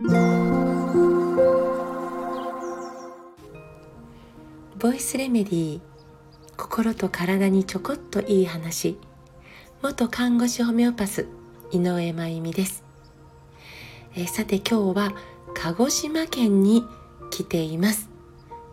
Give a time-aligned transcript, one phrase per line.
[0.00, 0.06] ボ
[4.92, 5.80] イスレメディー
[6.56, 8.96] 心と体にちょこっといい話。
[9.82, 11.26] 元看護師ホメオパス
[11.72, 12.84] 井上真由美です、
[14.14, 15.12] え、さて今日は
[15.52, 16.84] 鹿児島県に
[17.32, 18.08] 来ています。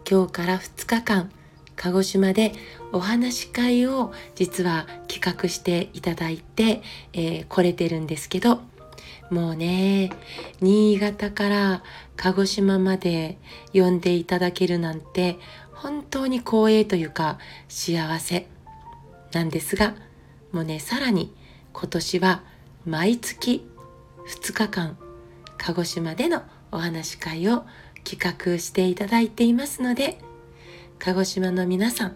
[0.08, 1.32] 今日から2日間
[1.76, 2.54] 鹿児島で
[2.92, 6.84] お話し会を実は企画していただいて、
[7.14, 8.60] えー、来れてるんですけど
[9.30, 10.12] もうね
[10.62, 11.84] 新潟から
[12.16, 13.38] 鹿児島まで
[13.74, 15.38] 呼んでいただけるなんて
[15.74, 18.48] 本当に光栄というか幸せ
[19.34, 19.96] なんですが
[20.52, 21.34] もうねさらに
[21.74, 22.44] 今年は
[22.86, 23.68] 毎月
[24.28, 24.98] 2日間
[25.58, 27.66] 鹿児島でのお話会を
[28.04, 30.20] 企画していただいていますので
[31.00, 32.16] 鹿児島の皆さん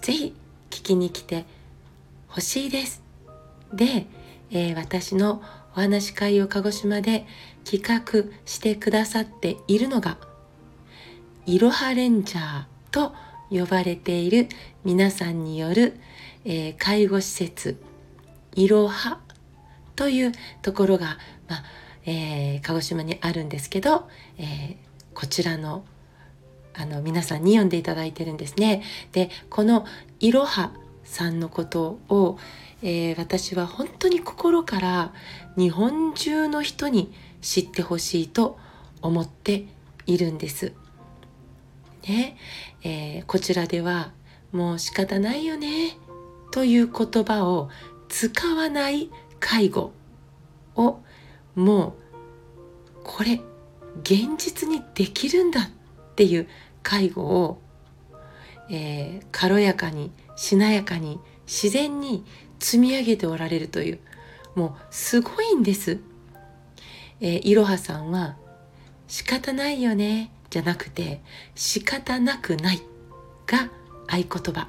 [0.00, 0.34] 是非
[0.70, 1.44] 聞きに来て
[2.28, 3.02] ほしいです。
[3.72, 4.06] で、
[4.50, 5.42] えー、私の
[5.74, 7.26] お話し会を鹿児島で
[7.64, 10.18] 企画してくださっているのが
[11.46, 13.14] いろはレンジャーと
[13.50, 14.48] 呼ばれている
[14.84, 15.94] 皆さんによる、
[16.44, 17.80] えー、介護施設
[18.54, 19.20] いろは
[19.96, 20.32] という
[20.62, 21.64] ところが、まあ
[22.06, 24.76] えー、鹿児島にあるんですけど、えー、
[25.14, 25.84] こちらの
[26.72, 28.82] あの皆さんに読んでいただいてるんですね。
[29.12, 29.84] でこの
[30.20, 30.72] いろは
[31.04, 32.38] さんのことを、
[32.82, 35.12] えー、私は本当に心から
[35.56, 38.58] 日本中の人に知ってほしいと
[39.02, 39.66] 思って
[40.06, 40.72] いるんです。
[42.08, 42.36] ね、
[42.82, 44.12] えー、こちらでは
[44.52, 45.96] もう仕方ないよね
[46.50, 47.68] という言葉を
[48.08, 49.92] 使わない介護
[50.74, 51.00] を
[51.54, 51.92] もう
[53.04, 53.40] これ
[54.02, 56.48] 現実にできるんだっていう
[56.82, 57.60] 介護を、
[58.70, 62.24] えー、軽やかにしなやかに自然に
[62.60, 63.98] 積み上げておられるという
[64.54, 65.98] もうすごいんです。
[67.20, 68.36] えー、いろはさんは
[69.08, 71.20] 仕方ないよねじゃなくて
[71.54, 72.82] 仕方なくない
[73.46, 73.70] が
[74.06, 74.68] 合言葉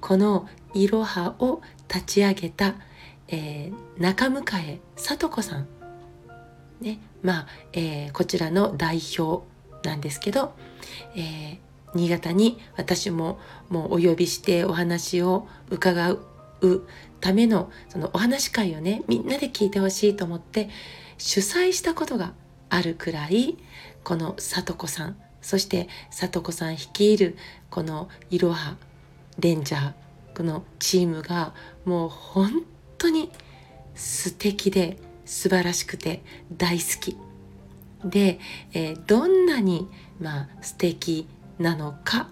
[0.00, 1.60] このいろはを
[1.92, 2.74] 立ち上げた、
[3.28, 5.66] えー、中向井聡子さん
[6.80, 9.44] ねまあ、えー、こちらの代表
[9.86, 10.54] なんですけど、
[11.14, 11.58] えー、
[11.94, 13.38] 新潟に私も
[13.68, 16.26] もうお呼びしてお話を伺う
[16.60, 16.82] う
[17.20, 20.68] ためのそのお話会をねみんなで聞いてほしいと思って
[21.18, 22.32] 主催したことが
[22.68, 23.56] あるくらい
[24.04, 27.36] この里子さんそして里子さん率いる
[27.70, 28.76] このいろは
[29.38, 29.92] レンジャー
[30.36, 32.64] このチームがもう本
[32.98, 33.30] 当に
[33.94, 37.16] 素敵で素晴らしくて大好き。
[38.04, 38.38] で、
[38.72, 39.88] えー、どんなに
[40.20, 41.26] まあ素敵
[41.58, 42.28] なのか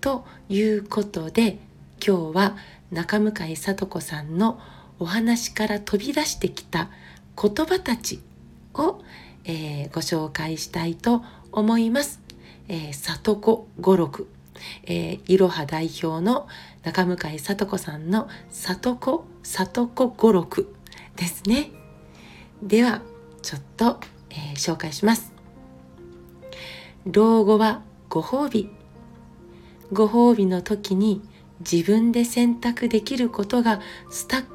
[0.00, 1.58] ということで
[2.06, 2.56] 今日は
[2.90, 4.60] 中向井聡子さんの
[4.98, 6.88] お話から飛び出してきた
[7.40, 8.20] 言葉たち
[8.74, 9.00] を、
[9.44, 11.22] えー、ご紹介したいと
[11.52, 12.20] 思います。
[12.68, 14.28] えー、里子語録、
[14.84, 16.48] えー、いろは代表の
[16.82, 20.74] 中向井里子さんの里子里子語録
[21.16, 21.70] ですね。
[22.62, 23.02] では
[23.42, 24.00] ちょっと、
[24.30, 25.32] えー、紹介します。
[27.06, 28.70] 老後はご褒美。
[29.92, 31.22] ご褒美の時に
[31.60, 33.80] 自分で選択できることが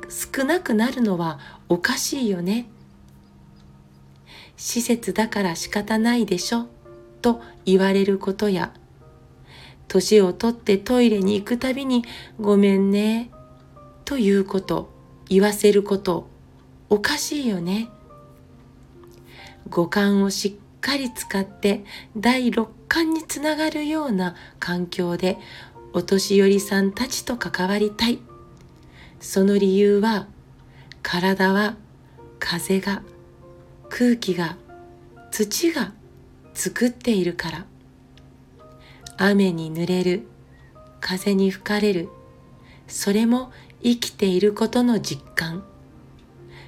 [0.10, 2.68] 少なくなるのはおかしいよね。
[4.56, 6.68] 施設だから仕方ないでしょ。
[7.22, 8.74] と言われることや
[9.88, 12.04] 年をとってトイレに行くたびに
[12.40, 13.32] ごめんね。
[14.06, 14.92] ということ
[15.30, 16.28] 言わせること
[16.90, 17.90] おかしいよね。
[19.70, 25.38] 五感をしっかり使って第六感につながるような環境で
[25.96, 28.20] お年寄りさんたちと関わりたい。
[29.20, 30.28] その理由は
[31.04, 31.78] 体は
[32.40, 33.04] 風が
[33.90, 34.58] 空気が
[35.30, 35.94] 土が
[36.56, 37.66] 作っているから。
[39.18, 40.28] 雨に濡れる
[41.00, 42.10] 風に吹かれる。
[42.88, 43.52] それも
[43.84, 45.64] 生きていることの実感。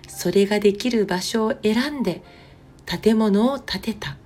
[0.08, 2.22] それができる場所を選んで
[2.86, 4.18] 建物を建てた。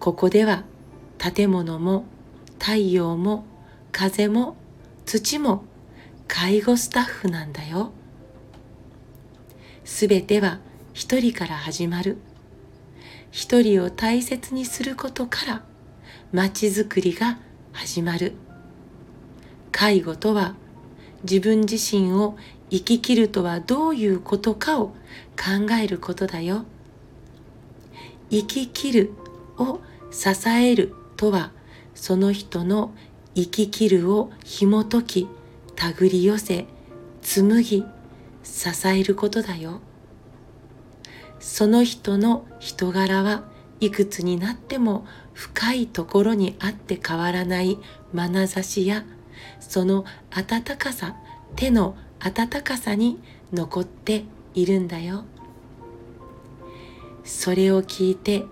[0.00, 0.64] ここでは
[1.18, 2.04] 建物も
[2.58, 3.44] 太陽も
[3.92, 4.56] 風も
[5.04, 5.64] 土も
[6.28, 7.92] 介護スタッフなんだよ。
[9.84, 10.60] すべては
[10.92, 12.18] 一人から始まる。
[13.32, 15.64] 一人を大切にすることから
[16.32, 17.38] 町づくりが
[17.72, 18.34] 始まる。
[19.72, 20.54] 介護とは
[21.24, 22.36] 自分自身を
[22.70, 24.88] 生き切るとはどういうことかを
[25.36, 26.64] 考えることだよ。
[28.30, 29.12] 生き切る
[29.58, 29.80] を
[30.12, 31.50] 支えるとは
[31.94, 32.94] その人の
[33.34, 35.28] 生き切るを紐解き
[35.76, 36.66] 手繰り寄せ
[37.22, 37.84] 紡ぎ
[38.42, 39.80] 支えることだよ。
[41.38, 43.44] その人の人柄は
[43.80, 47.78] いくつになっても深いところにあって変わらない
[48.14, 49.04] 眼差しや
[49.58, 51.16] その温かさ
[51.56, 53.18] 手の温かさに
[53.52, 54.24] 残って
[54.54, 55.24] いるんだよ。
[57.24, 58.44] それを聞いて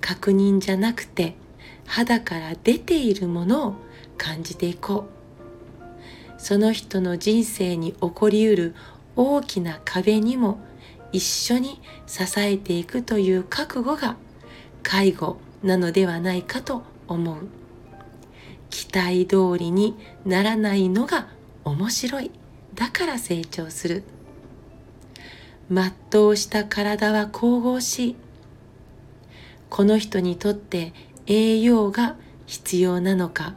[0.00, 1.34] 確認じゃなくて
[1.86, 3.74] 肌から出ているものを
[4.16, 6.40] 感じていこう。
[6.40, 8.74] その人の人生に起こりうる
[9.16, 10.58] 大きな壁にも
[11.12, 14.16] 一緒に支えていくという覚悟が
[14.82, 17.48] 介護なのではないかと思う。
[18.70, 21.28] 期待通りにならないのが
[21.64, 22.30] 面白い。
[22.74, 24.04] だから成長する。
[25.70, 28.16] 全うした体は神々しい。
[29.70, 30.92] この人にとって
[31.26, 32.16] 栄養が
[32.46, 33.54] 必要なのか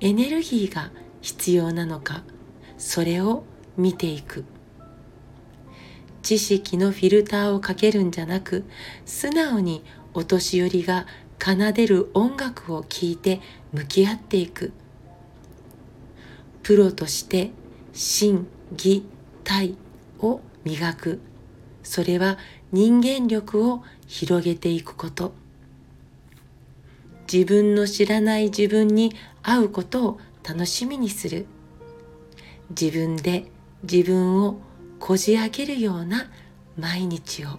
[0.00, 2.22] エネルギーが必要なのか
[2.78, 3.44] それを
[3.76, 4.44] 見ていく。
[6.22, 8.64] 知識のフィルターをかけるんじゃなく
[9.04, 9.82] 素直に
[10.14, 11.06] お年寄りが
[11.38, 13.40] 奏でる音楽を聴いて
[13.72, 14.72] 向き合っていく。
[16.62, 17.50] プロとして
[17.92, 19.04] 心技
[19.44, 19.76] 体
[20.20, 21.20] を磨く。
[21.82, 22.38] それは
[22.72, 25.39] 人間力を広げていくこと。
[27.32, 31.46] 自分の知らない自分に会うことを楽しみにする。
[32.70, 33.46] 自分で
[33.82, 34.60] 自分を
[34.98, 36.30] こじ開けるような
[36.76, 37.58] 毎日を。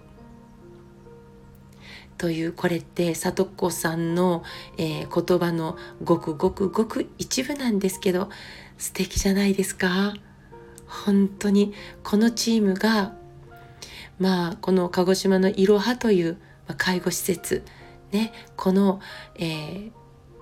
[2.18, 4.44] というこれって里子さんの、
[4.78, 8.30] えー、言葉のごくごくごく一部なんですけど
[8.78, 10.14] 素敵じゃないですか？
[10.88, 11.74] 本当に
[12.04, 13.16] このチームが
[14.20, 16.38] まあこの鹿児島のいろはという、
[16.68, 17.64] ま、介護施設
[18.12, 19.00] ねこの、
[19.36, 19.92] えー、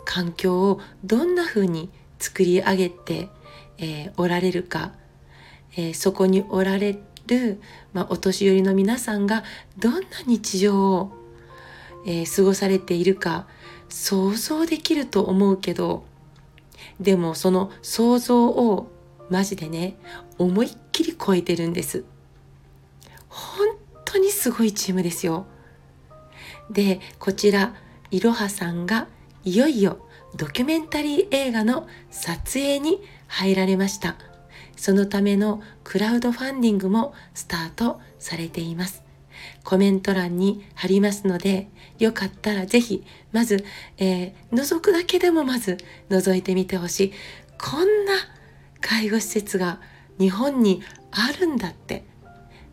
[0.05, 1.89] 環境をどんな風に
[2.19, 3.29] 作り上げて、
[3.77, 4.93] えー、おられるか、
[5.75, 7.61] えー、そこにおられる、
[7.93, 9.43] まあ、お年寄りの皆さんが
[9.77, 11.11] どんな日常を、
[12.05, 13.45] え過ごされているか
[13.89, 16.05] 想像できると思うけど
[16.99, 18.89] でもその想像を
[19.29, 19.97] マジでね
[20.37, 22.05] 思いっきり超えてるんです。
[23.27, 23.67] 本
[24.05, 25.45] 当にすごいチームですよ。
[26.69, 27.75] でこちら
[28.11, 29.07] いろはさんが
[29.43, 30.05] いよいよ
[30.35, 34.15] ドキュメンタリー映画の撮影に入られました。
[34.75, 39.03] そのためのクラウドファンディングもスタートされています。
[39.63, 43.63] コメント欄に貼りますのでよかったらぜひまず、
[43.97, 45.77] えー、覗くだけでもまず
[46.09, 47.13] 覗いてみてほしい。
[47.61, 48.13] こんな
[48.81, 49.81] 介護施設が
[50.17, 50.81] 日本に
[51.11, 52.05] あるんだって。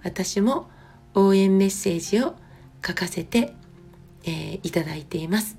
[0.02, 0.70] 私も
[1.14, 2.36] 応援メッセージを
[2.86, 3.54] 書かせて、
[4.26, 5.56] えー、いただいています。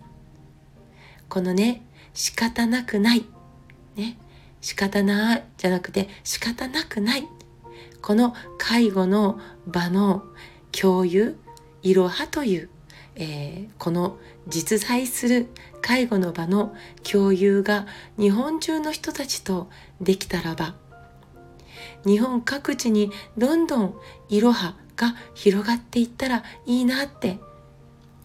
[1.29, 1.81] このね
[2.13, 3.25] 仕方なくない。
[3.95, 4.17] ね
[4.61, 7.27] 仕方ないじゃなくて仕方なくない。
[8.01, 10.23] この介護の場の
[10.71, 11.37] 共有
[11.81, 12.69] いろはという、
[13.15, 14.17] えー、この
[14.47, 15.47] 実在する
[15.81, 16.75] 介護の場の
[17.09, 17.85] 共有が
[18.17, 19.69] 日本中の人たちと
[20.01, 20.75] できたらば
[22.05, 23.95] 日本各地にどんどん
[24.29, 27.39] いろはが広がっていったらいいなって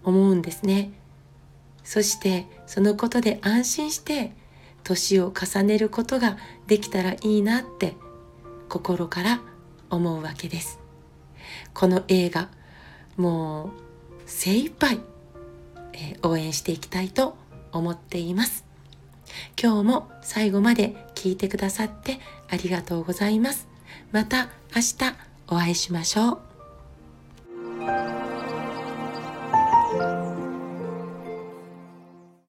[0.04, 0.92] 思うんですね。
[1.84, 4.32] そしてそのことで安心して
[4.84, 7.94] 年を重ねることができたらいいなって
[8.68, 9.40] 心から
[9.90, 10.78] 思うわけです。
[11.74, 12.48] この映画
[13.16, 13.70] もう
[14.26, 15.00] 精一杯、
[15.92, 17.36] えー、応援していきたいと
[17.72, 18.64] 思っています。
[19.60, 23.68] 今日も最後まで聞いてくださってありがとうございます。
[24.10, 24.96] また明日
[25.48, 26.51] お会いしましょう。